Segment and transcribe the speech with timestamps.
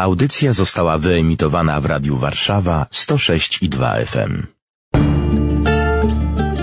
[0.00, 4.46] Audycja została wyemitowana w Radiu Warszawa 106 i 2 FM.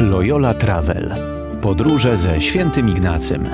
[0.02, 1.15] Loyola Travel.
[1.62, 3.47] Podróże ze świętym Ignacym.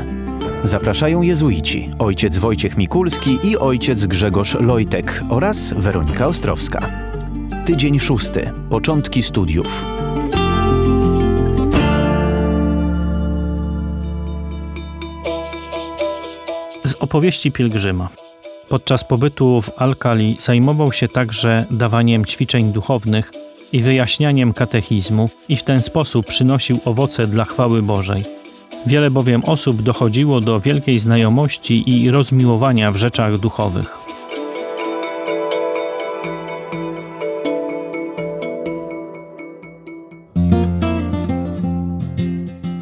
[0.63, 6.89] Zapraszają jezuici, ojciec Wojciech Mikulski i ojciec Grzegorz Lojtek oraz Weronika Ostrowska.
[7.65, 8.51] Tydzień szósty.
[8.69, 9.85] Początki studiów.
[16.83, 18.09] Z opowieści pielgrzyma.
[18.69, 23.31] Podczas pobytu w Alkali zajmował się także dawaniem ćwiczeń duchownych
[23.71, 28.23] i wyjaśnianiem katechizmu i w ten sposób przynosił owoce dla chwały Bożej.
[28.85, 34.02] Wiele bowiem osób dochodziło do wielkiej znajomości i rozmiłowania w rzeczach duchowych.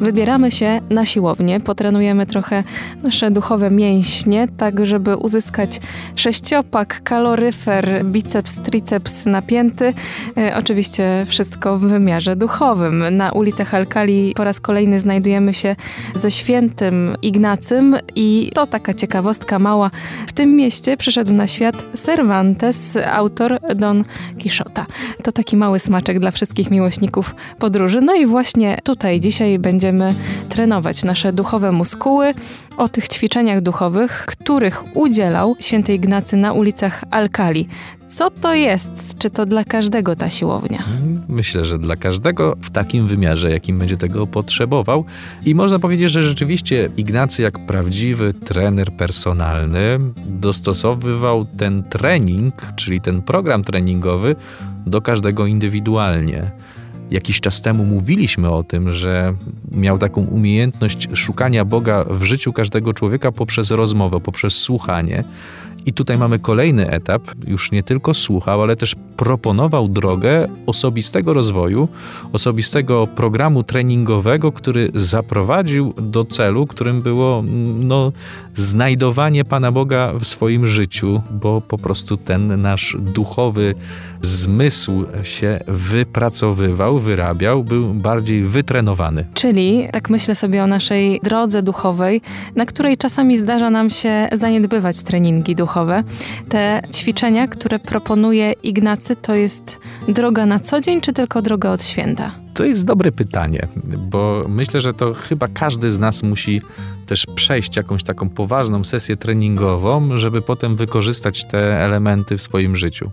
[0.02, 2.64] Wybieramy się na siłownię, potrenujemy trochę
[3.02, 5.80] nasze duchowe mięśnie, tak żeby uzyskać
[6.16, 9.94] sześciopak, kaloryfer, biceps, triceps napięty.
[10.36, 13.04] E, oczywiście wszystko w wymiarze duchowym.
[13.16, 15.76] Na ulicach Alkali po raz kolejny znajdujemy się
[16.14, 19.90] ze świętym Ignacym i to taka ciekawostka mała.
[20.26, 24.04] W tym mieście przyszedł na świat Cervantes, autor Don
[24.40, 24.86] Quixota.
[25.22, 28.00] To taki mały smaczek dla wszystkich miłośników podróży.
[28.00, 30.14] No i właśnie tutaj dzisiaj będziemy będziemy
[30.48, 32.34] trenować nasze duchowe muskuły.
[32.76, 37.68] O tych ćwiczeniach duchowych, których udzielał święty Ignacy na ulicach Alkali.
[38.08, 39.18] Co to jest?
[39.18, 40.82] Czy to dla każdego ta siłownia?
[41.28, 45.04] Myślę, że dla każdego w takim wymiarze, jakim będzie tego potrzebował.
[45.46, 53.22] I można powiedzieć, że rzeczywiście Ignacy, jak prawdziwy trener personalny, dostosowywał ten trening, czyli ten
[53.22, 54.36] program treningowy,
[54.86, 56.50] do każdego indywidualnie.
[57.12, 59.34] Jakiś czas temu mówiliśmy o tym, że
[59.72, 65.24] miał taką umiejętność szukania Boga w życiu każdego człowieka poprzez rozmowę, poprzez słuchanie.
[65.86, 71.88] I tutaj mamy kolejny etap, już nie tylko słuchał, ale też proponował drogę osobistego rozwoju,
[72.32, 77.42] osobistego programu treningowego, który zaprowadził do celu, którym było
[77.78, 78.12] no,
[78.56, 83.74] znajdowanie Pana Boga w swoim życiu, bo po prostu ten nasz duchowy
[84.22, 89.24] zmysł się wypracowywał, wyrabiał, był bardziej wytrenowany.
[89.34, 92.20] Czyli, tak myślę sobie o naszej drodze duchowej,
[92.56, 95.71] na której czasami zdarza nam się zaniedbywać treningi duchowe.
[96.48, 101.82] Te ćwiczenia, które proponuje Ignacy, to jest droga na co dzień, czy tylko droga od
[101.82, 102.32] święta?
[102.54, 103.68] To jest dobre pytanie,
[104.10, 106.62] bo myślę, że to chyba każdy z nas musi
[107.06, 113.10] też przejść jakąś taką poważną sesję treningową, żeby potem wykorzystać te elementy w swoim życiu.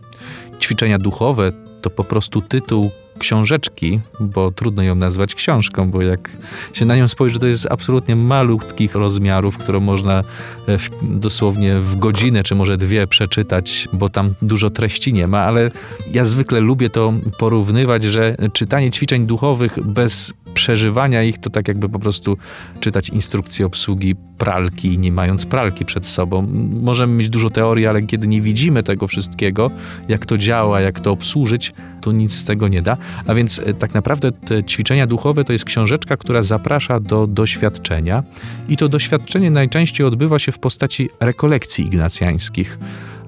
[0.61, 1.51] Ćwiczenia duchowe
[1.81, 6.29] to po prostu tytuł książeczki, bo trudno ją nazwać książką, bo jak
[6.73, 10.21] się na nią spojrzy, to jest absolutnie malutkich rozmiarów, którą można
[10.67, 10.89] e, w,
[11.19, 15.71] dosłownie w godzinę czy może dwie przeczytać, bo tam dużo treści nie ma, ale
[16.13, 21.89] ja zwykle lubię to porównywać, że czytanie ćwiczeń duchowych bez przeżywania ich to tak jakby
[21.89, 22.37] po prostu
[22.79, 26.47] czytać instrukcję obsługi pralki, nie mając pralki przed sobą.
[26.81, 29.71] Możemy mieć dużo teorii, ale kiedy nie widzimy tego wszystkiego,
[30.07, 32.97] jak to działa, jak to obsłużyć, to nic z tego nie da.
[33.27, 38.23] A więc e, tak naprawdę te ćwiczenia duchowe to jest książeczka, która zaprasza do doświadczenia
[38.69, 42.79] i to doświadczenie najczęściej odbywa się w postaci rekolekcji ignacjańskich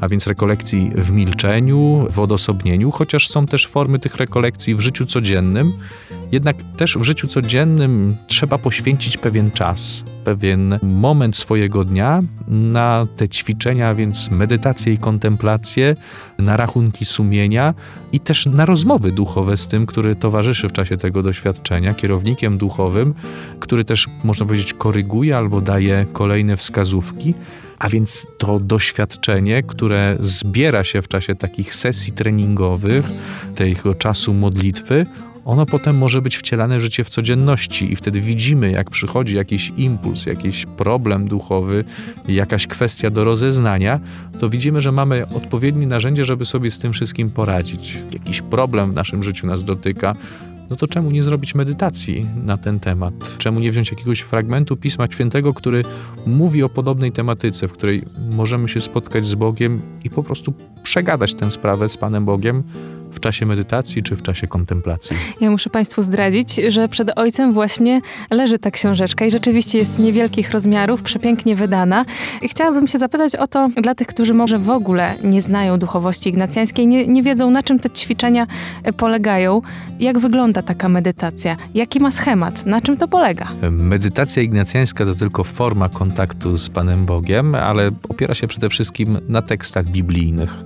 [0.01, 5.05] a więc rekolekcji w milczeniu, w odosobnieniu, chociaż są też formy tych rekolekcji w życiu
[5.05, 5.73] codziennym.
[6.31, 13.29] Jednak też w życiu codziennym trzeba poświęcić pewien czas, pewien moment swojego dnia na te
[13.29, 15.95] ćwiczenia, więc medytację i kontemplację,
[16.39, 17.73] na rachunki sumienia
[18.11, 23.13] i też na rozmowy duchowe z tym, który towarzyszy w czasie tego doświadczenia, kierownikiem duchowym,
[23.59, 27.33] który też, można powiedzieć, koryguje albo daje kolejne wskazówki.
[27.79, 33.05] A więc to doświadczenie, które zbiera się w czasie takich sesji treningowych,
[33.55, 35.05] tego czasu modlitwy,
[35.45, 39.73] ono potem może być wcielane w życie w codzienności i wtedy widzimy, jak przychodzi jakiś
[39.77, 41.83] impuls, jakiś problem duchowy,
[42.27, 43.99] jakaś kwestia do rozeznania,
[44.39, 47.97] to widzimy, że mamy odpowiednie narzędzie, żeby sobie z tym wszystkim poradzić.
[48.13, 50.15] Jakiś problem w naszym życiu nas dotyka,
[50.69, 53.13] no to czemu nie zrobić medytacji na ten temat?
[53.37, 55.81] Czemu nie wziąć jakiegoś fragmentu Pisma Świętego, który
[56.25, 60.53] mówi o podobnej tematyce, w której możemy się spotkać z Bogiem i po prostu
[60.83, 62.63] przegadać tę sprawę z Panem Bogiem,
[63.21, 65.17] czasie medytacji czy w czasie kontemplacji.
[65.41, 68.01] Ja muszę Państwu zdradzić, że przed ojcem właśnie
[68.31, 72.05] leży ta książeczka i rzeczywiście jest niewielkich rozmiarów, przepięknie wydana.
[72.41, 76.29] I chciałabym się zapytać o to dla tych, którzy może w ogóle nie znają duchowości
[76.29, 78.47] ignacjańskiej, nie, nie wiedzą na czym te ćwiczenia
[78.97, 79.61] polegają.
[79.99, 81.57] Jak wygląda taka medytacja?
[81.73, 82.65] Jaki ma schemat?
[82.65, 83.47] Na czym to polega?
[83.71, 89.41] Medytacja ignacjańska to tylko forma kontaktu z Panem Bogiem, ale opiera się przede wszystkim na
[89.41, 90.63] tekstach biblijnych.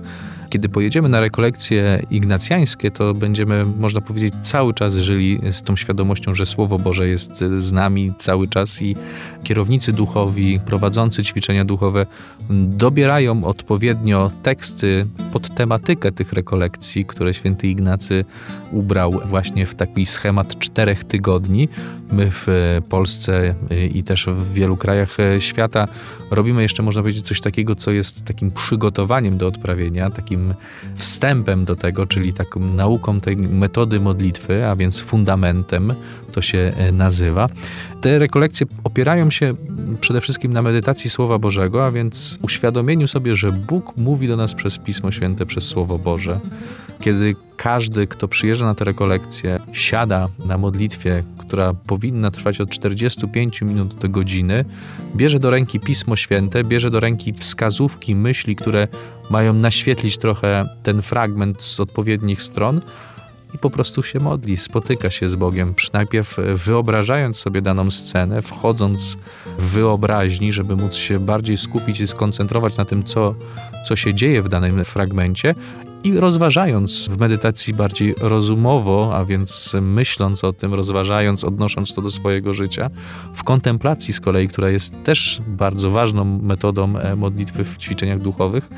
[0.56, 6.34] Kiedy pojedziemy na rekolekcje ignacjańskie, to będziemy, można powiedzieć, cały czas żyli z tą świadomością,
[6.34, 8.96] że Słowo Boże jest z nami cały czas i
[9.44, 12.06] kierownicy duchowi, prowadzący ćwiczenia duchowe
[12.50, 18.24] dobierają odpowiednio teksty pod tematykę tych rekolekcji, które święty Ignacy
[18.72, 21.68] ubrał właśnie w taki schemat czterech tygodni.
[22.12, 22.46] My w
[22.88, 23.54] Polsce
[23.94, 25.88] i też w wielu krajach świata
[26.30, 30.45] robimy jeszcze, można powiedzieć, coś takiego, co jest takim przygotowaniem do odprawienia, takim
[30.94, 35.92] wstępem do tego, czyli taką nauką tej metody modlitwy, a więc fundamentem
[36.36, 37.48] to się nazywa.
[38.00, 39.54] Te rekolekcje opierają się
[40.00, 44.54] przede wszystkim na medytacji Słowa Bożego, a więc uświadomieniu sobie, że Bóg mówi do nas
[44.54, 46.40] przez Pismo Święte, przez Słowo Boże.
[47.00, 53.62] Kiedy każdy, kto przyjeżdża na te rekolekcje, siada na modlitwie, która powinna trwać od 45
[53.62, 54.64] minut do godziny,
[55.16, 58.88] bierze do ręki Pismo Święte, bierze do ręki wskazówki, myśli, które
[59.30, 62.80] mają naświetlić trochę ten fragment z odpowiednich stron
[63.54, 69.18] i po prostu się modli, spotyka się z Bogiem, najpierw wyobrażając sobie daną scenę, wchodząc
[69.58, 73.34] w wyobraźni, żeby móc się bardziej skupić i skoncentrować na tym, co,
[73.88, 75.54] co się dzieje w danym fragmencie,
[76.04, 82.10] i rozważając w medytacji bardziej rozumowo, a więc myśląc o tym, rozważając, odnosząc to do
[82.10, 82.90] swojego życia,
[83.34, 88.68] w kontemplacji z kolei, która jest też bardzo ważną metodą modlitwy w ćwiczeniach duchowych,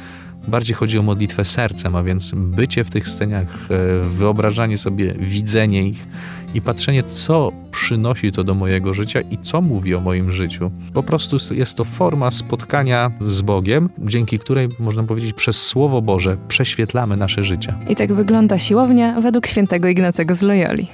[0.49, 3.69] bardziej chodzi o modlitwę sercem, a więc bycie w tych sceniach,
[4.03, 6.07] wyobrażanie sobie, widzenie ich
[6.55, 10.71] i patrzenie, co przynosi to do mojego życia i co mówi o moim życiu.
[10.95, 16.37] Po prostu jest to forma spotkania z Bogiem, dzięki której, można powiedzieć, przez Słowo Boże
[16.49, 17.75] prześwietlamy nasze życie.
[17.89, 20.87] I tak wygląda siłownia według świętego Ignacego z Loyoli.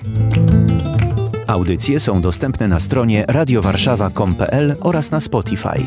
[1.46, 5.86] Audycje są dostępne na stronie radiowarszawa.com.pl oraz na Spotify.